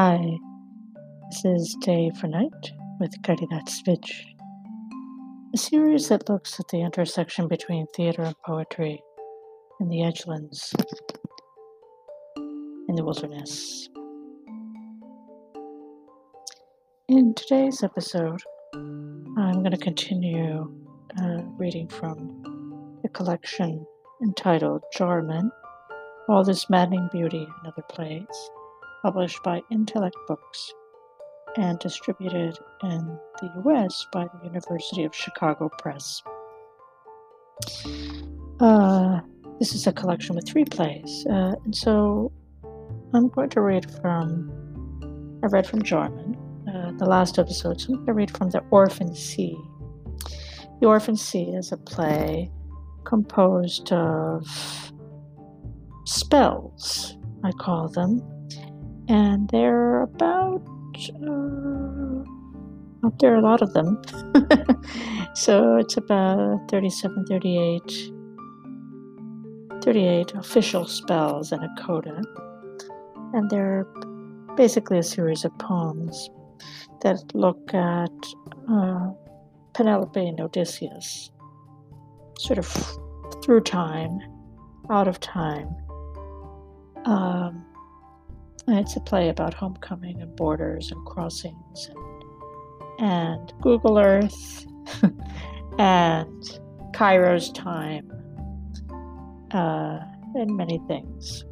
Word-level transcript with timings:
Hi, 0.00 0.38
this 1.28 1.44
is 1.44 1.76
Day 1.80 2.12
for 2.20 2.28
Night 2.28 2.70
with 3.00 3.20
Caridad 3.22 3.66
Svich, 3.66 4.12
a 5.52 5.58
series 5.58 6.08
that 6.08 6.28
looks 6.28 6.60
at 6.60 6.68
the 6.68 6.82
intersection 6.82 7.48
between 7.48 7.84
theater 7.96 8.22
and 8.22 8.36
poetry 8.46 9.02
in 9.80 9.88
the 9.88 10.04
edgelands, 10.04 10.72
in 12.36 12.94
the 12.94 13.04
wilderness. 13.04 13.88
In 17.08 17.34
today's 17.34 17.82
episode, 17.82 18.40
I'm 18.74 19.64
going 19.64 19.72
to 19.72 19.78
continue 19.78 20.72
uh, 21.20 21.42
reading 21.56 21.88
from 21.88 23.00
the 23.02 23.08
collection 23.08 23.84
entitled 24.22 24.84
Jarman 24.96 25.50
All 26.28 26.44
This 26.44 26.70
Maddening 26.70 27.08
Beauty 27.10 27.48
and 27.48 27.72
Other 27.72 27.82
Plays 27.90 28.50
published 29.02 29.42
by 29.42 29.62
Intellect 29.70 30.16
Books 30.26 30.72
and 31.56 31.78
distributed 31.78 32.58
in 32.82 33.18
the 33.40 33.50
US 33.64 34.06
by 34.12 34.24
the 34.26 34.44
University 34.44 35.04
of 35.04 35.14
Chicago 35.14 35.70
Press. 35.78 36.22
Uh, 38.60 39.20
this 39.58 39.74
is 39.74 39.86
a 39.86 39.92
collection 39.92 40.36
with 40.36 40.46
three 40.46 40.64
plays, 40.64 41.26
uh, 41.30 41.54
and 41.64 41.74
so 41.74 42.32
I'm 43.14 43.28
going 43.28 43.50
to 43.50 43.60
read 43.60 43.90
from, 44.00 45.40
I 45.42 45.46
read 45.46 45.66
from 45.66 45.82
Jarman, 45.82 46.36
uh, 46.72 46.92
the 46.98 47.06
last 47.06 47.38
episode, 47.38 47.80
so 47.80 47.88
I'm 47.88 47.94
going 47.96 48.06
to 48.06 48.12
read 48.12 48.36
from 48.36 48.50
The 48.50 48.60
Orphan 48.70 49.14
Sea. 49.14 49.56
The 50.80 50.86
Orphan 50.86 51.16
Sea 51.16 51.54
is 51.54 51.72
a 51.72 51.76
play 51.76 52.52
composed 53.04 53.90
of 53.92 54.46
spells, 56.04 57.16
I 57.42 57.52
call 57.52 57.88
them, 57.88 58.22
and 59.08 59.48
they're 59.50 60.02
about 60.02 60.62
uh, 61.24 62.24
there 63.20 63.32
are 63.32 63.36
a 63.36 63.40
lot 63.40 63.62
of 63.62 63.72
them. 63.72 64.00
So 65.38 65.76
it's 65.76 65.96
about 65.96 66.68
37 66.68 67.24
38 67.26 68.12
38 69.84 70.32
official 70.34 70.84
spells 70.84 71.52
and 71.52 71.62
a 71.62 71.68
coda. 71.80 72.20
And 73.34 73.48
they're 73.48 73.86
basically 74.56 74.98
a 74.98 75.04
series 75.04 75.44
of 75.44 75.56
poems 75.58 76.28
that 77.02 77.22
look 77.34 77.72
at 77.72 78.10
uh, 78.68 79.10
penelope 79.74 80.26
and 80.26 80.40
odysseus 80.40 81.30
sort 82.40 82.58
of 82.58 82.66
through 83.44 83.60
time 83.60 84.18
out 84.90 85.06
of 85.06 85.20
time. 85.20 85.68
Um, 87.04 87.64
it's 88.76 88.96
a 88.96 89.00
play 89.00 89.30
about 89.30 89.54
homecoming 89.54 90.20
and 90.20 90.36
borders 90.36 90.92
and 90.92 91.04
crossings 91.06 91.90
and, 92.98 93.52
Google 93.62 93.98
Earth 93.98 94.66
and 95.78 96.60
Kairos 96.92 97.54
time 97.54 98.10
uh, 99.52 100.00
and 100.34 100.56
many 100.56 100.80
things. 100.86 101.44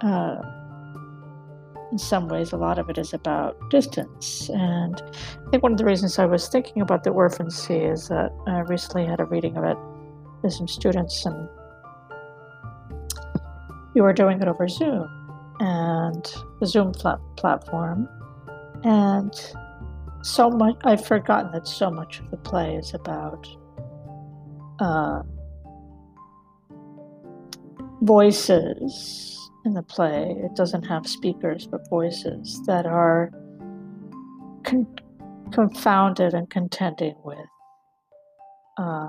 Uh, 0.00 0.36
in 1.92 1.98
some 1.98 2.28
ways, 2.28 2.52
a 2.52 2.56
lot 2.56 2.78
of 2.78 2.88
it 2.88 2.96
is 2.96 3.12
about 3.12 3.56
distance. 3.70 4.48
And 4.50 5.02
I 5.02 5.50
think 5.50 5.62
one 5.62 5.72
of 5.72 5.78
the 5.78 5.84
reasons 5.84 6.18
I 6.18 6.26
was 6.26 6.48
thinking 6.48 6.82
about 6.82 7.04
the 7.04 7.10
Orphan 7.10 7.50
Sea 7.50 7.76
is 7.76 8.08
that 8.08 8.30
I 8.46 8.60
recently 8.60 9.06
had 9.06 9.20
a 9.20 9.24
reading 9.24 9.56
of 9.56 9.64
it 9.64 9.76
with 10.42 10.52
some 10.52 10.68
students, 10.68 11.26
and 11.26 11.48
we 13.94 14.00
were 14.00 14.12
doing 14.12 14.40
it 14.40 14.48
over 14.48 14.68
Zoom 14.68 15.17
and 15.60 16.24
the 16.60 16.66
Zoom 16.66 16.92
plat- 16.92 17.20
platform. 17.36 18.08
And 18.84 19.32
so 20.22 20.50
much, 20.50 20.76
I've 20.84 21.04
forgotten 21.04 21.52
that 21.52 21.66
so 21.66 21.90
much 21.90 22.20
of 22.20 22.30
the 22.30 22.36
play 22.36 22.76
is 22.76 22.94
about 22.94 23.46
uh, 24.80 25.22
voices 28.02 29.50
in 29.64 29.74
the 29.74 29.82
play. 29.82 30.36
It 30.44 30.54
doesn't 30.54 30.84
have 30.84 31.06
speakers, 31.06 31.66
but 31.66 31.88
voices 31.90 32.60
that 32.66 32.86
are 32.86 33.30
con- 34.64 34.98
confounded 35.52 36.34
and 36.34 36.48
contending 36.50 37.16
with 37.24 37.38
uh, 38.78 39.08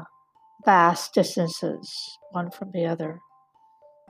vast 0.66 1.14
distances, 1.14 2.18
one 2.32 2.50
from 2.50 2.72
the 2.72 2.86
other 2.86 3.20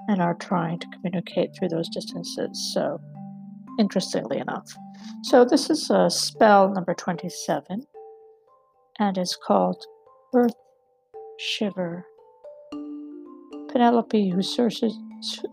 and 0.08 0.22
are 0.22 0.36
trying 0.36 0.80
to 0.80 0.88
communicate 0.94 1.56
through 1.56 1.70
those 1.70 1.90
distances. 1.90 2.72
So, 2.74 3.00
interestingly 3.80 4.40
enough. 4.40 4.68
So, 5.24 5.46
this 5.46 5.70
is 5.70 5.90
a 5.90 6.10
spell 6.10 6.70
number 6.74 6.94
27, 6.94 7.84
and 9.00 9.18
it's 9.18 9.36
called 9.36 9.84
Earth 10.34 10.56
Shiver. 11.38 12.06
Penelope, 13.72 14.30
who 14.30 14.42
searches, 14.42 14.98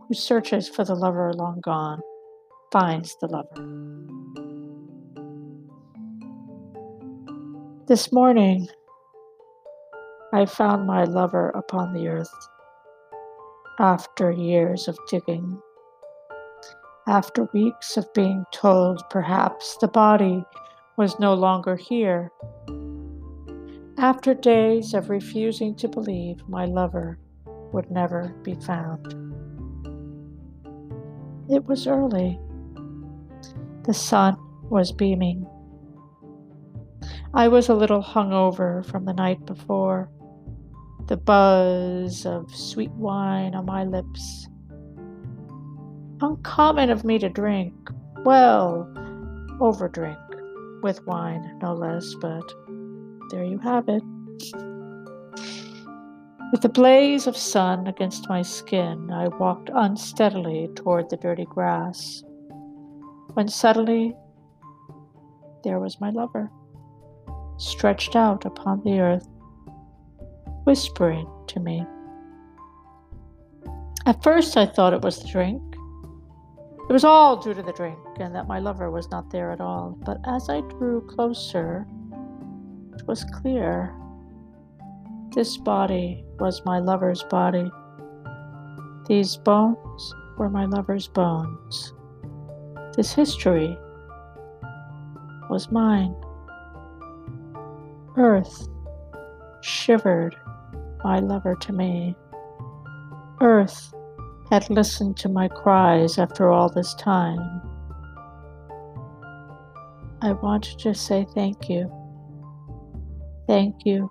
who 0.09 0.15
searches 0.15 0.69
for 0.69 0.85
the 0.85 0.95
lover 0.95 1.33
long 1.35 1.61
gone, 1.61 2.01
finds 2.73 3.17
the 3.21 3.27
lover. 3.27 3.97
This 7.87 8.11
morning, 8.11 8.69
I 10.33 10.45
found 10.45 10.87
my 10.87 11.05
lover 11.05 11.51
upon 11.51 11.93
the 11.93 12.09
earth 12.09 12.33
after 13.79 14.31
years 14.31 14.89
of 14.89 14.99
digging. 15.09 15.61
After 17.07 17.49
weeks 17.53 17.97
of 17.97 18.13
being 18.15 18.45
told 18.53 19.03
perhaps 19.11 19.77
the 19.77 19.89
body 19.89 20.45
was 20.97 21.19
no 21.19 21.35
longer 21.35 21.77
here. 21.77 22.33
After 23.99 24.35
days 24.35 24.95
of 24.95 25.11
refusing 25.11 25.75
to 25.77 25.89
believe 25.89 26.49
my 26.49 26.65
lover 26.65 27.19
would 27.73 27.91
never 27.91 28.35
be 28.43 28.55
found. 28.55 29.07
It 31.51 31.67
was 31.67 31.87
early. 31.87 32.41
The 33.85 33.95
sun 33.95 34.37
was 34.71 34.91
beaming. 34.91 35.47
I 37.35 37.49
was 37.49 37.69
a 37.69 37.75
little 37.75 38.03
hungover 38.03 38.85
from 38.87 39.05
the 39.05 39.13
night 39.13 39.45
before 39.45 40.11
the 41.07 41.17
buzz 41.17 42.27
of 42.27 42.53
sweet 42.55 42.91
wine 42.93 43.55
on 43.55 43.65
my 43.65 43.85
lips. 43.85 44.49
Uncommon 46.21 46.91
of 46.91 47.05
me 47.05 47.19
to 47.19 47.29
drink, 47.29 47.75
well, 48.25 48.91
overdrink, 49.61 50.19
with 50.83 51.07
wine, 51.07 51.59
no 51.63 51.75
less, 51.75 52.15
but 52.21 52.43
there 53.31 53.45
you 53.45 53.59
have 53.59 53.89
it. 53.89 54.03
With 56.51 56.63
the 56.63 56.71
blaze 56.73 57.27
of 57.27 57.37
sun 57.37 57.87
against 57.87 58.29
my 58.29 58.43
skin, 58.43 59.11
I 59.13 59.29
walked 59.29 59.71
unsteadily 59.73 60.69
toward 60.75 61.09
the 61.09 61.17
dirty 61.17 61.45
grass, 61.45 62.25
when 63.35 63.49
suddenly 63.49 64.17
there 65.63 65.79
was 65.79 66.01
my 66.01 66.11
lover, 66.11 66.51
stretched 67.59 68.17
out 68.17 68.45
upon 68.45 68.83
the 68.83 69.01
earth 69.01 69.29
whispering 70.67 71.29
to 71.47 71.61
me. 71.61 71.87
At 74.05 74.23
first, 74.23 74.57
I 74.57 74.67
thought 74.67 74.93
it 74.93 75.01
was 75.01 75.21
the 75.21 75.29
drink. 75.29 75.63
It 76.89 76.93
was 76.93 77.05
all 77.05 77.37
due 77.37 77.55
to 77.55 77.63
the 77.63 77.73
drink, 77.73 77.99
and 78.19 78.35
that 78.35 78.49
my 78.49 78.59
lover 78.59 78.91
was 78.91 79.11
not 79.11 79.31
there 79.31 79.51
at 79.53 79.61
all. 79.61 79.97
But 80.05 80.19
as 80.27 80.49
I 80.49 80.61
drew 80.61 81.07
closer, 81.09 81.87
it 82.95 83.07
was 83.07 83.25
clear. 83.33 83.95
This 85.35 85.57
body 85.57 86.25
was 86.39 86.63
my 86.65 86.79
lover's 86.79 87.23
body. 87.25 87.71
These 89.09 89.37
bones 89.37 90.15
were 90.37 90.51
my 90.51 90.65
lover's 90.65 91.09
bones. 91.09 91.93
This 92.97 93.13
history 93.13 93.77
was 95.49 95.71
mine. 95.71 96.15
Earth 98.17 98.69
shivered 99.61 100.37
my 101.07 101.21
lover 101.21 101.55
to 101.55 101.73
me. 101.73 102.17
Earth 103.41 103.95
had 104.51 104.69
listened 104.69 105.17
to 105.17 105.29
my 105.29 105.47
cries 105.47 106.19
after 106.19 106.51
all 106.51 106.69
this 106.69 106.95
time. 106.95 107.63
I 110.21 110.33
wanted 110.33 110.81
to 110.81 110.95
say 110.95 111.25
thank 111.33 111.69
you. 111.69 111.89
Thank 113.47 113.87
you. 113.87 114.11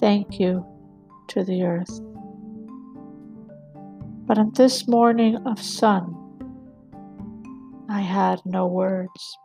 Thank 0.00 0.40
you 0.40 0.64
to 1.28 1.44
the 1.44 1.62
earth. 1.64 2.00
But 4.26 4.38
on 4.38 4.52
this 4.54 4.88
morning 4.88 5.36
of 5.44 5.60
sun, 5.60 6.04
I 7.90 8.00
had 8.00 8.40
no 8.46 8.66
words. 8.66 9.36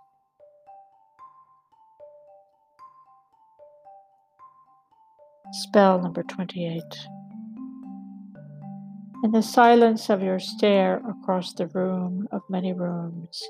Spell 5.54 6.02
number 6.02 6.24
28. 6.24 6.82
In 9.26 9.32
the 9.34 9.42
silence 9.44 10.10
of 10.10 10.24
your 10.24 10.40
stare 10.40 11.02
across 11.06 11.52
the 11.54 11.68
room 11.68 12.26
of 12.32 12.42
many 12.50 12.72
rooms, 12.72 13.44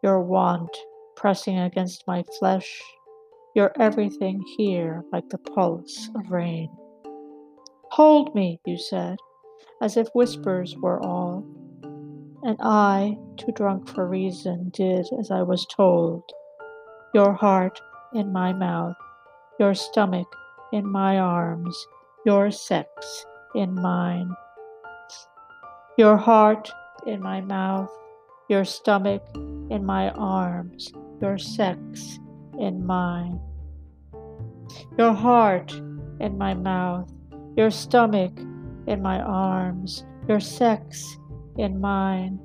your 0.00 0.22
want 0.22 0.70
pressing 1.16 1.58
against 1.58 2.06
my 2.06 2.22
flesh, 2.38 2.80
your 3.56 3.72
everything 3.80 4.44
here 4.56 5.02
like 5.12 5.28
the 5.28 5.38
pulse 5.38 6.08
of 6.14 6.30
rain. 6.30 6.70
Hold 7.90 8.32
me, 8.36 8.60
you 8.64 8.78
said, 8.78 9.18
as 9.82 9.96
if 9.96 10.06
whispers 10.14 10.76
were 10.76 11.02
all. 11.04 11.44
And 12.44 12.56
I, 12.60 13.18
too 13.36 13.50
drunk 13.50 13.88
for 13.88 14.06
reason, 14.06 14.70
did 14.72 15.08
as 15.18 15.32
I 15.32 15.42
was 15.42 15.66
told. 15.66 16.22
Your 17.12 17.34
heart 17.34 17.80
in 18.14 18.32
my 18.32 18.52
mouth, 18.52 18.94
your 19.58 19.74
stomach 19.74 20.28
in 20.72 20.86
my 20.86 21.18
arms, 21.18 21.86
your 22.24 22.50
sex 22.50 23.26
in 23.54 23.74
mine. 23.74 24.34
Your 25.96 26.16
heart 26.16 26.70
in 27.06 27.20
my 27.20 27.40
mouth, 27.40 27.90
your 28.48 28.64
stomach 28.64 29.22
in 29.34 29.84
my 29.84 30.10
arms, 30.10 30.92
your 31.20 31.38
sex 31.38 32.18
in 32.58 32.84
mine. 32.84 33.40
Your 34.98 35.12
heart 35.12 35.72
in 36.20 36.36
my 36.36 36.54
mouth, 36.54 37.10
your 37.56 37.70
stomach 37.70 38.38
in 38.86 39.02
my 39.02 39.20
arms, 39.20 40.04
your 40.28 40.40
sex 40.40 41.18
in 41.56 41.80
mine. 41.80 42.38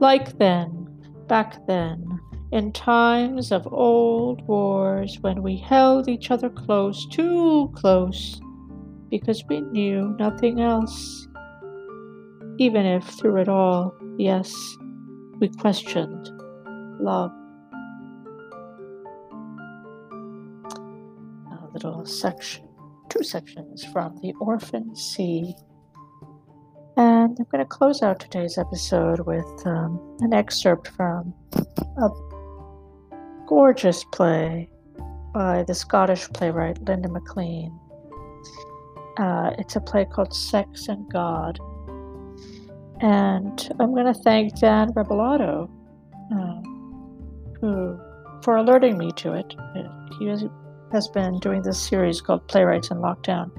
Like 0.00 0.38
then, 0.38 0.88
back 1.28 1.66
then, 1.66 2.20
in 2.54 2.70
times 2.70 3.50
of 3.50 3.66
old 3.72 4.40
wars 4.46 5.18
when 5.22 5.42
we 5.42 5.56
held 5.56 6.08
each 6.08 6.30
other 6.30 6.48
close, 6.48 7.04
too 7.08 7.68
close, 7.74 8.40
because 9.10 9.42
we 9.48 9.60
knew 9.60 10.14
nothing 10.20 10.60
else. 10.60 11.26
Even 12.58 12.86
if 12.86 13.02
through 13.04 13.38
it 13.38 13.48
all, 13.48 13.92
yes, 14.18 14.54
we 15.40 15.48
questioned 15.48 16.30
love. 17.00 17.32
A 21.50 21.66
little 21.72 22.06
section, 22.06 22.68
two 23.08 23.24
sections 23.24 23.84
from 23.84 24.16
The 24.22 24.32
Orphan 24.40 24.94
Sea. 24.94 25.56
And 26.96 27.36
I'm 27.36 27.46
going 27.50 27.58
to 27.58 27.64
close 27.64 28.00
out 28.00 28.20
today's 28.20 28.58
episode 28.58 29.18
with 29.26 29.66
um, 29.66 29.98
an 30.20 30.32
excerpt 30.32 30.86
from 30.86 31.34
a 31.98 32.08
gorgeous 33.46 34.04
play 34.04 34.68
by 35.32 35.64
the 35.64 35.74
Scottish 35.74 36.28
playwright 36.28 36.82
Linda 36.84 37.08
McLean. 37.08 37.78
Uh, 39.18 39.50
it's 39.58 39.76
a 39.76 39.80
play 39.80 40.04
called 40.04 40.34
Sex 40.34 40.88
and 40.88 41.10
God. 41.12 41.58
And 43.00 43.68
I'm 43.80 43.92
going 43.94 44.06
to 44.12 44.20
thank 44.20 44.58
Dan 44.58 44.92
Rebellato 44.92 45.68
uh, 46.32 46.60
who, 47.60 47.98
for 48.42 48.56
alerting 48.56 48.98
me 48.98 49.12
to 49.12 49.32
it. 49.32 49.54
He 50.18 50.26
has, 50.26 50.44
has 50.92 51.08
been 51.08 51.38
doing 51.40 51.62
this 51.62 51.80
series 51.80 52.20
called 52.20 52.46
Playwrights 52.48 52.90
in 52.90 52.98
Lockdown. 52.98 53.50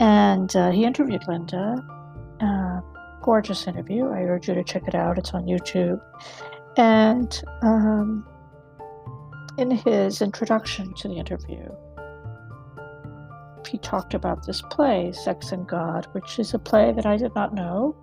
And 0.00 0.54
uh, 0.56 0.70
he 0.70 0.84
interviewed 0.84 1.22
Linda. 1.28 1.84
Uh, 2.40 2.80
gorgeous 3.22 3.66
interview. 3.66 4.06
I 4.08 4.22
urge 4.22 4.48
you 4.48 4.54
to 4.54 4.64
check 4.64 4.84
it 4.86 4.94
out. 4.94 5.18
It's 5.18 5.32
on 5.32 5.44
YouTube. 5.44 6.00
And 6.76 7.42
um, 7.62 8.26
in 9.58 9.72
his 9.72 10.22
introduction 10.22 10.94
to 10.94 11.08
the 11.08 11.16
interview, 11.16 11.68
he 13.68 13.78
talked 13.78 14.14
about 14.14 14.46
this 14.46 14.62
play, 14.70 15.12
Sex 15.12 15.52
and 15.52 15.66
God, 15.66 16.06
which 16.12 16.38
is 16.38 16.54
a 16.54 16.58
play 16.58 16.92
that 16.92 17.04
I 17.04 17.16
did 17.16 17.34
not 17.34 17.54
know. 17.54 17.94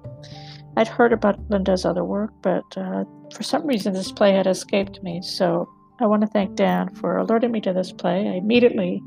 I'd 0.77 0.87
heard 0.87 1.13
about 1.13 1.39
Linda's 1.49 1.85
other 1.85 2.03
work, 2.03 2.31
but 2.41 2.65
uh, 2.77 3.05
for 3.33 3.43
some 3.43 3.65
reason 3.65 3.93
this 3.93 4.11
play 4.11 4.33
had 4.33 4.47
escaped 4.47 5.01
me. 5.01 5.21
So 5.21 5.67
I 6.01 6.05
want 6.07 6.21
to 6.21 6.27
thank 6.27 6.55
Dan 6.55 6.93
for 6.95 7.17
alerting 7.17 7.51
me 7.51 7.61
to 7.61 7.73
this 7.73 7.93
play. 7.93 8.27
I 8.27 8.33
immediately 8.33 9.01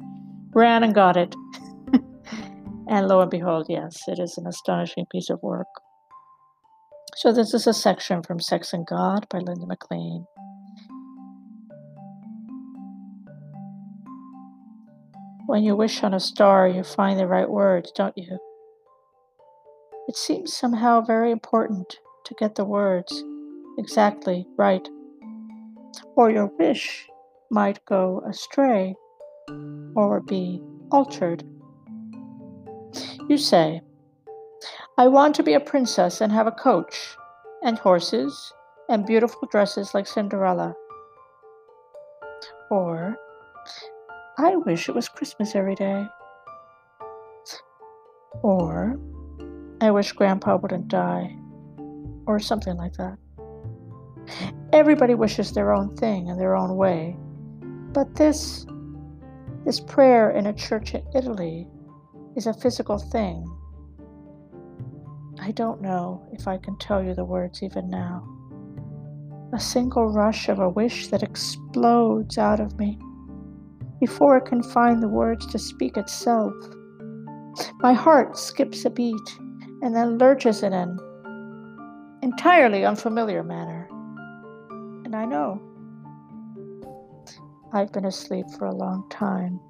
ran 0.55 0.83
and 0.83 0.95
got 0.95 1.17
it. 1.17 1.37
and 2.89 3.07
lo 3.07 3.21
and 3.21 3.31
behold, 3.31 3.67
yes, 3.69 4.03
it 4.09 4.19
is 4.19 4.39
an 4.39 4.47
astonishing 4.47 5.05
piece 5.13 5.29
of 5.29 5.43
work. 5.43 5.67
So 7.17 7.33
this 7.33 7.53
is 7.53 7.67
a 7.67 7.75
section 7.75 8.23
from 8.23 8.41
Sex 8.41 8.73
and 8.73 8.87
God 8.87 9.27
by 9.29 9.39
Linda 9.39 9.67
McLean. 9.67 10.25
When 15.49 15.65
you 15.65 15.75
wish 15.77 16.03
on 16.03 16.13
a 16.13 16.21
star, 16.21 16.69
you 16.69 16.85
find 16.85 17.19
the 17.19 17.27
right 17.27 17.49
words, 17.49 17.91
don't 17.93 18.19
you? 18.19 18.39
It 20.07 20.15
seems 20.15 20.55
somehow 20.55 21.01
very 21.01 21.31
important 21.31 21.97
to 22.27 22.35
get 22.35 22.55
the 22.55 22.67
words 22.67 23.25
exactly 23.79 24.47
right, 24.59 24.87
or 26.17 26.31
your 26.31 26.53
wish 26.59 27.09
might 27.51 27.83
go 27.87 28.23
astray 28.29 28.95
or 29.97 30.21
be 30.21 30.61
altered. 30.93 31.43
You 33.27 33.39
say, 33.39 33.81
I 34.99 35.09
want 35.09 35.35
to 35.37 35.43
be 35.43 35.55
a 35.55 35.61
princess 35.61 36.21
and 36.21 36.31
have 36.31 36.47
a 36.47 36.53
coach 36.53 37.17
and 37.63 37.79
horses 37.79 38.53
and 38.91 39.07
beautiful 39.07 39.49
dresses 39.51 39.95
like 39.95 40.07
Cinderella. 40.07 40.75
Or, 42.71 43.17
I 44.41 44.55
wish 44.55 44.89
it 44.89 44.95
was 44.95 45.09
Christmas 45.09 45.57
every 45.57 45.75
day. 45.75 46.07
Or, 48.43 48.97
I 49.81 49.91
wish 49.91 50.13
Grandpa 50.13 50.57
wouldn't 50.57 50.87
die, 50.87 51.37
or 52.25 52.39
something 52.39 52.77
like 52.77 52.93
that. 52.93 53.19
Everybody 54.73 55.15
wishes 55.15 55.53
their 55.53 55.73
own 55.73 55.97
thing 55.97 56.29
in 56.29 56.39
their 56.39 56.55
own 56.55 56.77
way, 56.77 57.17
but 57.93 58.15
this 58.15 58.65
this 59.65 59.81
prayer 59.81 60.31
in 60.31 60.47
a 60.47 60.53
church 60.53 60.95
in 60.95 61.03
Italy 61.17 61.67
is 62.37 62.47
a 62.47 62.55
physical 62.55 62.99
thing. 62.99 63.45
I 65.41 65.51
don't 65.51 65.83
know 65.83 66.25
if 66.33 66.47
I 66.47 66.59
can 66.59 66.79
tell 66.79 67.03
you 67.03 67.13
the 67.13 67.25
words 67.25 67.61
even 67.65 67.91
now. 67.91 68.23
A 69.53 69.59
single 69.59 70.07
rush 70.07 70.49
of 70.49 70.61
a 70.61 70.69
wish 70.69 71.09
that 71.09 71.25
explodes 71.25 72.39
out 72.39 72.61
of 72.61 72.79
me 72.79 73.01
before 74.01 74.37
it 74.37 74.47
can 74.47 74.63
find 74.63 75.03
the 75.03 75.09
words 75.09 75.47
to 75.47 75.59
speak 75.59 75.97
itself. 75.97 76.55
My 77.81 77.93
heart 77.93 78.39
skips 78.39 78.85
a 78.85 78.91
beat 78.91 79.39
and 79.83 79.95
then 79.95 80.19
lurches 80.19 80.63
in 80.63 80.73
an 80.73 80.99
entirely 82.23 82.85
unfamiliar 82.85 83.43
manner. 83.43 83.89
And 85.05 85.15
I 85.15 85.25
know 85.25 85.61
I've 87.73 87.93
been 87.93 88.07
asleep 88.07 88.47
for 88.59 88.67
a 88.67 88.75
long 88.75 89.09
time. 89.11 89.61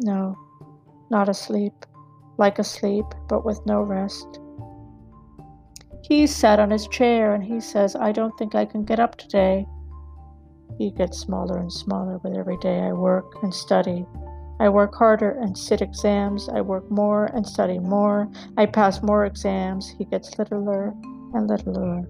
No, 0.00 0.36
not 1.10 1.28
asleep, 1.28 1.72
like 2.36 2.58
asleep, 2.58 3.04
but 3.28 3.44
with 3.44 3.60
no 3.66 3.82
rest. 3.82 4.40
He 6.02 6.26
sat 6.26 6.58
on 6.60 6.70
his 6.70 6.88
chair 6.88 7.34
and 7.34 7.44
he 7.44 7.60
says, 7.60 7.94
I 7.96 8.12
don't 8.12 8.36
think 8.38 8.54
I 8.54 8.64
can 8.64 8.84
get 8.84 9.00
up 9.00 9.16
today. 9.16 9.66
He 10.78 10.92
gets 10.92 11.18
smaller 11.18 11.58
and 11.58 11.72
smaller 11.72 12.18
with 12.22 12.36
every 12.36 12.56
day 12.58 12.80
I 12.80 12.92
work 12.92 13.42
and 13.42 13.52
study 13.52 14.06
I 14.60 14.68
work 14.68 14.94
harder 14.96 15.30
and 15.30 15.56
sit 15.56 15.82
exams. 15.82 16.48
I 16.48 16.60
work 16.60 16.90
more 16.90 17.26
and 17.26 17.46
study 17.46 17.78
more. 17.78 18.28
I 18.56 18.66
pass 18.66 19.02
more 19.02 19.24
exams. 19.24 19.94
He 19.96 20.04
gets 20.04 20.36
littler 20.36 20.94
and 21.32 21.48
littler. 21.48 22.08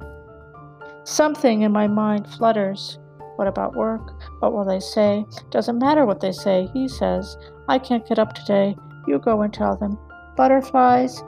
Something 1.05 1.63
in 1.63 1.73
my 1.73 1.87
mind 1.87 2.27
flutters. 2.27 2.99
What 3.37 3.49
about 3.49 3.77
work? 3.77 4.15
What 4.41 4.55
will 4.55 4.65
they 4.65 4.81
say? 4.81 5.27
Doesn't 5.51 5.79
matter 5.79 6.07
what 6.07 6.21
they 6.21 6.33
say, 6.33 6.69
he 6.73 6.89
says. 6.89 7.37
I 7.69 7.79
can't 7.79 8.09
get 8.09 8.19
up 8.19 8.35
today. 8.35 8.75
You 9.07 9.19
go 9.19 9.43
and 9.43 9.53
tell 9.53 9.77
them. 9.77 9.99
Butterflies? 10.37 11.23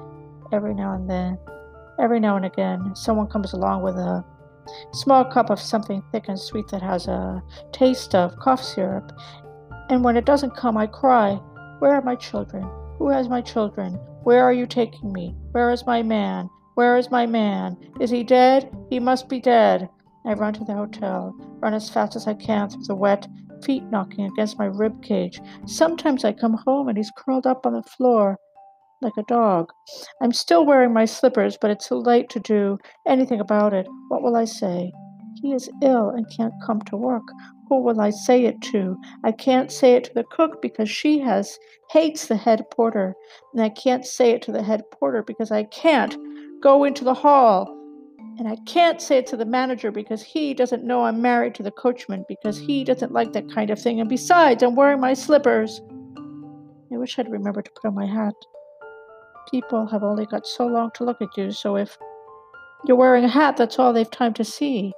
Every 0.53 0.75
now 0.75 0.95
and 0.95 1.09
then. 1.09 1.39
Every 2.01 2.19
now 2.19 2.37
and 2.37 2.47
again, 2.47 2.97
someone 2.97 3.27
comes 3.27 3.53
along 3.53 3.83
with 3.83 3.97
a 3.97 4.25
small 4.93 5.25
cup 5.25 5.51
of 5.51 5.61
something 5.61 6.03
thick 6.13 6.27
and 6.29 6.39
sweet 6.39 6.69
that 6.69 6.83
has 6.83 7.07
a 7.07 7.43
taste 7.73 8.15
of 8.15 8.37
cough 8.39 8.63
syrup, 8.63 9.13
and 9.89 10.05
when 10.05 10.17
it 10.17 10.25
doesn't 10.25 10.57
come, 10.57 10.77
I 10.77 10.87
cry, 10.87 11.35
Where 11.81 11.95
are 11.95 12.03
my 12.03 12.15
children? 12.15 12.69
Who 12.99 13.09
has 13.09 13.29
my 13.29 13.41
children? 13.41 13.95
Where 14.23 14.45
are 14.45 14.53
you 14.53 14.67
taking 14.67 15.13
me? 15.13 15.35
Where 15.53 15.71
is 15.71 15.87
my 15.87 16.03
man? 16.03 16.51
Where 16.75 16.97
is 16.97 17.11
my 17.11 17.27
man? 17.27 17.77
Is 18.01 18.11
he 18.11 18.23
dead? 18.23 18.71
He 18.91 19.01
must 19.01 19.29
be 19.29 19.41
dead. 19.41 19.89
I 20.27 20.35
run 20.35 20.53
to 20.55 20.65
the 20.65 20.75
hotel, 20.75 21.35
run 21.61 21.75
as 21.75 21.89
fast 21.89 22.15
as 22.15 22.27
I 22.27 22.35
can 22.35 22.69
through 22.69 22.85
the 22.85 22.95
wet, 22.95 23.27
feet 23.65 23.85
knocking 23.85 24.27
against 24.27 24.59
my 24.59 24.67
rib 24.67 25.03
cage. 25.03 25.41
Sometimes 25.67 26.25
I 26.25 26.33
come 26.33 26.59
home 26.67 26.89
and 26.89 26.97
he's 26.97 27.13
curled 27.17 27.47
up 27.47 27.67
on 27.67 27.73
the 27.73 27.83
floor 27.83 28.39
like 29.03 29.17
a 29.17 29.23
dog. 29.25 29.73
I'm 30.23 30.33
still 30.33 30.67
wearing 30.67 30.93
my 30.93 31.05
slippers, 31.05 31.57
but 31.61 31.71
it's 31.71 31.89
too 31.89 31.97
late 31.97 32.29
to 32.31 32.41
do 32.41 32.79
anything 33.07 33.41
about 33.41 33.73
it. 33.73 33.87
What 34.09 34.23
will 34.23 34.37
I 34.37 34.45
say? 34.45 34.93
He 35.43 35.53
is 35.53 35.71
ill 35.83 36.11
and 36.11 36.27
can't 36.37 36.55
come 36.65 36.81
to 36.83 36.97
work. 36.97 37.23
who 37.69 37.81
will 37.81 38.01
I 38.01 38.11
say 38.11 38.47
it 38.47 38.61
to? 38.73 38.99
I 39.23 39.31
can't 39.31 39.71
say 39.71 39.95
it 39.95 40.05
to 40.05 40.15
the 40.15 40.25
cook 40.25 40.61
because 40.61 40.91
she 40.91 41.21
has 41.21 41.57
hates 41.91 42.27
the 42.27 42.37
head 42.37 42.65
porter, 42.71 43.15
and 43.53 43.63
I 43.63 43.69
can't 43.69 44.05
say 44.05 44.31
it 44.33 44.43
to 44.43 44.53
the 44.53 44.63
head 44.63 44.83
porter 44.91 45.23
because 45.23 45.53
I 45.53 45.63
can't 45.65 46.17
go 46.61 46.85
into 46.85 47.05
the 47.05 47.15
hall. 47.15 47.77
And 48.39 48.49
I 48.49 48.57
can't 48.67 49.01
say 49.01 49.19
it 49.19 49.27
to 49.29 49.37
the 49.37 49.45
manager 49.45 49.91
because 49.91 50.23
he 50.23 50.55
doesn't 50.55 50.85
know 50.85 51.05
I'm 51.05 51.21
married 51.21 51.55
to 51.57 51.63
the 51.63 51.71
coachman 51.71 52.25
because 52.27 52.59
he 52.59 52.85
doesn't 52.85 53.13
like 53.13 53.33
that 53.35 53.53
kind 53.53 53.71
of 53.71 53.81
thing. 53.81 54.01
And 54.01 54.09
besides, 54.09 54.63
I'm 54.63 54.75
wearing 54.75 55.01
my 55.01 55.15
slippers. 55.15 55.81
I 56.93 56.97
wish 56.97 57.19
I'd 57.19 57.31
remembered 57.31 57.67
to 57.67 57.71
put 57.71 57.89
on 57.89 57.95
my 57.95 58.07
hat. 58.07 58.35
People 59.51 59.87
have 59.87 60.03
only 60.03 60.27
got 60.27 60.47
so 60.47 60.67
long 60.67 60.91
to 60.95 61.05
look 61.05 61.21
at 61.21 61.37
you, 61.37 61.51
so 61.51 61.77
if 61.77 61.99
you're 62.87 62.97
wearing 62.97 63.25
a 63.25 63.29
hat, 63.29 63.57
that's 63.57 63.79
all 63.79 63.93
they've 63.93 64.11
time 64.11 64.35
to 64.35 64.45
see. 64.45 64.93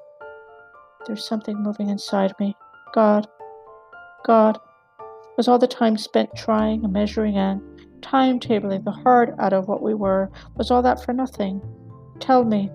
There's 1.06 1.26
something 1.26 1.56
moving 1.62 1.88
inside 1.88 2.34
me. 2.38 2.54
God, 2.94 3.26
God, 4.24 4.58
was 5.36 5.48
all 5.48 5.58
the 5.58 5.66
time 5.66 5.96
spent 5.96 6.30
trying 6.36 6.84
and 6.84 6.92
measuring 6.92 7.36
and 7.36 7.60
timetabling 8.02 8.84
the 8.84 8.90
heart 8.90 9.34
out 9.38 9.52
of 9.52 9.68
what 9.68 9.82
we 9.82 9.94
were, 9.94 10.30
was 10.56 10.70
all 10.70 10.82
that 10.82 11.02
for 11.02 11.12
nothing? 11.12 11.62
Tell 12.20 12.44
me. 12.44 12.70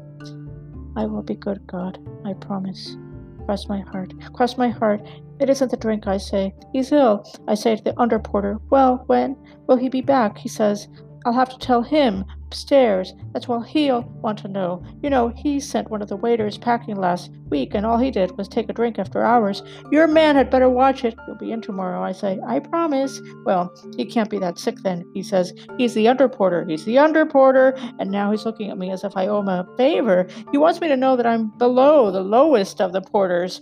I 0.95 1.05
will 1.05 1.21
be 1.21 1.35
good, 1.35 1.67
God, 1.67 1.99
I 2.25 2.33
promise. 2.33 2.97
Cross 3.45 3.69
my 3.69 3.81
heart, 3.81 4.13
cross 4.33 4.57
my 4.57 4.69
heart. 4.69 5.01
It 5.39 5.49
isn't 5.49 5.69
the 5.69 5.77
drink, 5.77 6.07
I 6.07 6.17
say. 6.17 6.55
He's 6.73 6.91
ill, 6.91 7.23
I 7.47 7.53
say 7.53 7.75
to 7.75 7.83
the 7.83 7.93
underporter. 7.93 8.59
Well, 8.71 9.03
when 9.05 9.37
will 9.67 9.77
he 9.77 9.89
be 9.89 10.01
back? 10.01 10.39
He 10.39 10.49
says, 10.49 10.87
I'll 11.27 11.33
have 11.33 11.49
to 11.49 11.59
tell 11.59 11.81
him 11.81 12.23
upstairs. 12.45 13.13
That's 13.33 13.49
what 13.49 13.67
he'll 13.67 14.03
want 14.21 14.39
to 14.39 14.47
know. 14.47 14.81
You 15.03 15.09
know, 15.09 15.27
he 15.27 15.59
sent 15.59 15.91
one 15.91 16.01
of 16.01 16.07
the 16.07 16.15
waiters 16.15 16.57
packing 16.57 16.95
last 16.95 17.31
week, 17.49 17.75
and 17.75 17.85
all 17.85 17.97
he 17.97 18.11
did 18.11 18.37
was 18.37 18.47
take 18.47 18.69
a 18.69 18.73
drink 18.73 18.97
after 18.97 19.21
hours. 19.21 19.61
Your 19.91 20.07
man 20.07 20.37
had 20.37 20.49
better 20.49 20.69
watch 20.69 21.03
it. 21.03 21.17
He'll 21.25 21.35
be 21.35 21.51
in 21.51 21.59
tomorrow. 21.59 22.01
I 22.01 22.13
say, 22.13 22.39
I 22.47 22.59
promise. 22.59 23.19
Well, 23.43 23.75
he 23.97 24.05
can't 24.05 24.29
be 24.29 24.39
that 24.39 24.57
sick 24.57 24.77
then. 24.83 25.03
He 25.13 25.21
says, 25.21 25.51
He's 25.77 25.93
the 25.93 26.05
underporter. 26.05 26.65
He's 26.69 26.85
the 26.85 26.95
underporter. 26.95 27.77
And 27.99 28.09
now 28.09 28.31
he's 28.31 28.45
looking 28.45 28.71
at 28.71 28.77
me 28.77 28.91
as 28.91 29.03
if 29.03 29.17
I 29.17 29.27
owe 29.27 29.41
him 29.41 29.49
a 29.49 29.67
favor. 29.75 30.29
He 30.53 30.57
wants 30.57 30.79
me 30.79 30.87
to 30.87 30.95
know 30.95 31.17
that 31.17 31.27
I'm 31.27 31.49
below 31.57 32.09
the 32.09 32.21
lowest 32.21 32.79
of 32.79 32.93
the 32.93 33.01
porters. 33.01 33.59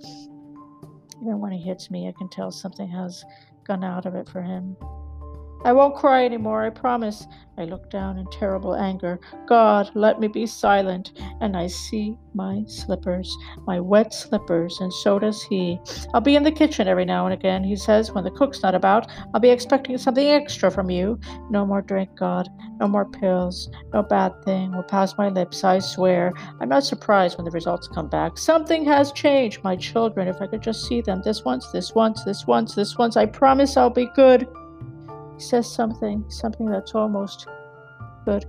Even 1.20 1.40
when 1.40 1.52
he 1.52 1.64
hits 1.64 1.90
me, 1.90 2.08
I 2.08 2.14
can 2.16 2.30
tell 2.30 2.52
something 2.52 2.90
has 2.90 3.26
gone 3.66 3.84
out 3.84 4.06
of 4.06 4.14
it 4.14 4.30
for 4.30 4.44
him. 4.44 4.78
I 5.66 5.74
won't 5.74 5.96
cry 5.96 6.24
anymore, 6.24 6.64
I 6.64 6.70
promise. 6.70 7.26
I 7.58 7.64
look 7.64 7.90
down 7.90 8.20
in 8.20 8.28
terrible 8.30 8.76
anger. 8.76 9.20
God, 9.48 9.90
let 9.96 10.20
me 10.20 10.28
be 10.28 10.46
silent. 10.46 11.14
And 11.42 11.58
I 11.58 11.66
see 11.66 12.20
my 12.36 12.64
slippers, 12.68 13.36
my 13.66 13.80
wet 13.80 14.14
slippers, 14.14 14.78
and 14.80 14.94
so 14.94 15.18
does 15.18 15.42
he. 15.42 15.80
I'll 16.14 16.22
be 16.22 16.36
in 16.36 16.44
the 16.44 16.52
kitchen 16.52 16.88
every 16.88 17.06
now 17.06 17.26
and 17.26 17.34
again, 17.34 17.64
he 17.64 17.76
says, 17.76 18.12
when 18.12 18.24
the 18.24 18.30
cook's 18.30 18.62
not 18.62 18.76
about. 18.76 19.10
I'll 19.34 19.40
be 19.40 19.50
expecting 19.50 19.98
something 19.98 20.28
extra 20.28 20.70
from 20.70 20.92
you. 20.92 21.20
No 21.50 21.66
more 21.66 21.82
drink, 21.82 22.12
God. 22.16 22.48
No 22.80 22.88
more 22.88 23.10
pills. 23.10 23.68
No 23.92 24.04
bad 24.04 24.34
thing 24.44 24.72
will 24.72 24.84
pass 24.84 25.18
my 25.18 25.30
lips, 25.30 25.64
I 25.64 25.80
swear. 25.80 26.32
I'm 26.62 26.70
not 26.70 26.84
surprised 26.84 27.40
when 27.40 27.46
the 27.46 27.50
results 27.52 27.88
come 27.88 28.08
back. 28.08 28.38
Something 28.38 28.86
has 28.86 29.12
changed. 29.14 29.64
My 29.64 29.76
children, 29.76 30.28
if 30.28 30.40
I 30.40 30.46
could 30.46 30.62
just 30.62 30.86
see 30.86 31.02
them 31.02 31.24
this 31.24 31.44
once, 31.44 31.72
this 31.72 31.96
once, 31.96 32.24
this 32.24 32.46
once, 32.46 32.76
this 32.76 33.00
once, 33.00 33.18
I 33.18 33.26
promise 33.26 33.78
I'll 33.78 33.90
be 33.90 34.12
good 34.14 34.48
says 35.38 35.72
something, 35.72 36.24
something 36.30 36.66
that's 36.66 36.96
almost 36.96 37.48
good. 38.26 38.46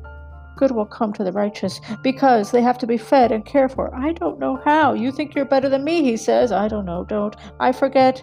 Good 0.57 0.71
will 0.71 0.87
come 0.87 1.13
to 1.13 1.25
the 1.25 1.33
righteous 1.33 1.81
because 2.03 2.51
they 2.51 2.63
have 2.63 2.79
to 2.79 2.87
be 2.87 2.97
fed 2.97 3.31
and 3.31 3.45
cared 3.45 3.73
for. 3.73 3.95
I 3.95 4.13
don't 4.13 4.39
know 4.39 4.61
how. 4.65 4.95
You 4.95 5.13
think 5.13 5.35
you're 5.35 5.45
better 5.45 5.69
than 5.69 5.85
me, 5.85 6.03
he 6.03 6.17
says. 6.17 6.51
I 6.51 6.67
don't 6.69 6.87
know, 6.87 7.05
don't. 7.05 7.37
I 7.61 7.73
forget. 7.73 8.23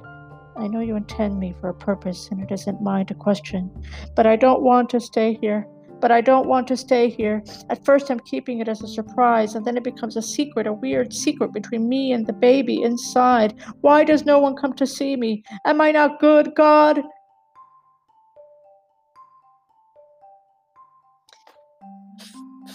I 0.55 0.67
know 0.67 0.79
you 0.79 0.95
intend 0.95 1.39
me 1.39 1.55
for 1.59 1.69
a 1.69 1.73
purpose, 1.73 2.29
and 2.31 2.41
it 2.41 2.51
isn't 2.51 2.81
mine 2.81 3.05
to 3.07 3.13
question. 3.13 3.71
But 4.15 4.25
I 4.25 4.35
don't 4.35 4.63
want 4.63 4.89
to 4.91 4.99
stay 4.99 5.37
here. 5.41 5.67
But 5.99 6.11
I 6.11 6.21
don't 6.21 6.47
want 6.47 6.67
to 6.67 6.77
stay 6.77 7.09
here. 7.09 7.43
At 7.69 7.85
first, 7.85 8.09
I'm 8.09 8.19
keeping 8.19 8.59
it 8.59 8.67
as 8.67 8.81
a 8.81 8.87
surprise, 8.87 9.55
and 9.55 9.65
then 9.65 9.77
it 9.77 9.83
becomes 9.83 10.17
a 10.17 10.21
secret, 10.21 10.67
a 10.67 10.73
weird 10.73 11.13
secret 11.13 11.53
between 11.53 11.87
me 11.87 12.11
and 12.11 12.27
the 12.27 12.33
baby 12.33 12.81
inside. 12.81 13.55
Why 13.81 14.03
does 14.03 14.25
no 14.25 14.39
one 14.39 14.55
come 14.55 14.73
to 14.73 14.85
see 14.85 15.15
me? 15.15 15.43
Am 15.65 15.79
I 15.79 15.91
not 15.91 16.19
good, 16.19 16.55
God? 16.55 17.01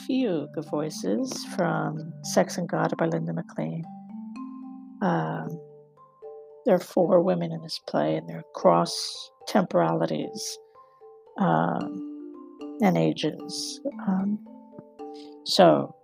Fugue 0.08 0.64
voices 0.70 1.44
from 1.54 2.12
Sex 2.22 2.56
and 2.56 2.66
God 2.66 2.94
by 2.96 3.06
Linda 3.06 3.34
McLean. 3.34 3.84
Um, 5.02 5.48
there 6.64 6.74
are 6.74 6.80
four 6.80 7.20
women 7.20 7.52
in 7.52 7.62
this 7.62 7.78
play, 7.86 8.16
and 8.16 8.26
they're 8.28 8.42
cross 8.54 9.30
temporalities 9.46 10.58
um, 11.38 12.32
and 12.82 12.96
ages. 12.96 13.80
Um, 14.06 14.38
so, 15.44 15.94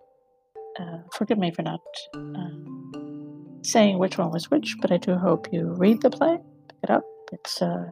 uh, 0.79 0.99
forgive 1.15 1.39
me 1.39 1.51
for 1.51 1.63
not 1.63 1.81
uh, 2.15 3.01
saying 3.63 3.99
which 3.99 4.19
one 4.19 4.31
was 4.31 4.51
which, 4.51 4.77
but 4.83 4.93
I 4.93 4.99
do 4.99 5.15
hope 5.17 5.49
you 5.51 5.75
read 5.79 6.03
the 6.03 6.11
play, 6.11 6.37
pick 6.69 6.79
it 6.83 6.91
up. 6.91 7.05
It's 7.33 7.63
a 7.63 7.91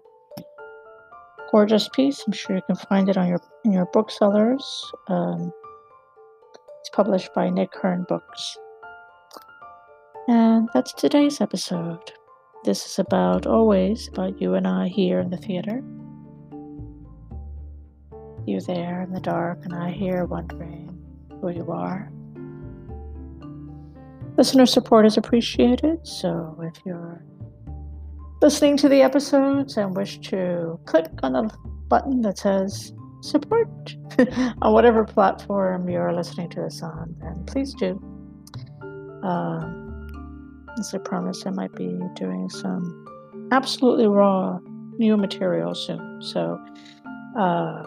gorgeous 1.50 1.88
piece. 1.88 2.23
I'm 2.26 2.33
sure 2.35 2.57
you 2.57 2.62
can 2.66 2.76
find 2.76 3.09
it 3.09 3.16
on 3.16 3.28
your 3.28 3.40
in 3.64 3.73
your 3.73 3.87
booksellers. 3.92 4.92
Um, 5.09 5.52
it's 6.82 6.90
published 6.90 7.32
by 7.32 7.48
Nick 7.48 7.72
Hern 7.76 8.04
Books. 8.08 8.58
And 10.26 10.68
that's 10.74 10.92
today's 10.92 11.40
episode. 11.40 12.10
This 12.64 12.84
is 12.84 12.98
about 12.98 13.46
always 13.46 14.08
about 14.08 14.40
you 14.40 14.54
and 14.54 14.66
I 14.66 14.88
here 14.88 15.20
in 15.20 15.30
the 15.30 15.36
theater. 15.36 15.80
You 18.48 18.60
there 18.62 19.02
in 19.02 19.12
the 19.12 19.20
dark, 19.20 19.64
and 19.64 19.72
I 19.72 19.92
here 19.92 20.24
wondering 20.24 20.98
who 21.40 21.50
you 21.50 21.70
are. 21.70 22.10
Listener 24.36 24.66
support 24.66 25.06
is 25.06 25.16
appreciated, 25.16 26.04
so 26.04 26.58
if 26.62 26.74
you're 26.84 27.24
listening 28.40 28.76
to 28.78 28.88
the 28.88 29.02
episodes 29.02 29.76
and 29.76 29.96
wish 29.96 30.18
to 30.30 30.80
click 30.86 31.06
on 31.22 31.34
the 31.34 31.48
button 31.86 32.22
that 32.22 32.38
says 32.38 32.92
support 33.22 33.96
on 34.62 34.72
whatever 34.72 35.04
platform 35.04 35.88
you're 35.88 36.12
listening 36.12 36.50
to 36.50 36.64
us 36.64 36.82
on, 36.82 37.14
then 37.20 37.44
please 37.46 37.74
do. 37.74 38.00
Um, 39.22 40.66
as 40.78 40.92
I 40.94 40.98
promised, 40.98 41.46
I 41.46 41.50
might 41.50 41.74
be 41.74 41.98
doing 42.14 42.48
some 42.48 43.48
absolutely 43.52 44.06
raw 44.06 44.58
new 44.98 45.16
material 45.16 45.74
soon. 45.74 46.20
So 46.22 46.58
uh, 47.38 47.84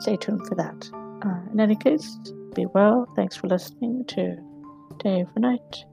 stay 0.00 0.16
tuned 0.16 0.46
for 0.46 0.54
that. 0.56 0.90
Uh, 1.24 1.52
in 1.52 1.60
any 1.60 1.76
case, 1.76 2.18
be 2.54 2.66
well. 2.66 3.06
Thanks 3.16 3.36
for 3.36 3.46
listening 3.48 4.04
to 4.06 4.36
Day 4.98 5.24
for 5.32 5.40
Night. 5.40 5.84